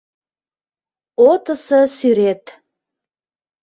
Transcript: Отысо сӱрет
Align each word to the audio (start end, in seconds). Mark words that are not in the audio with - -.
Отысо 1.29 1.79
сӱрет 1.95 2.45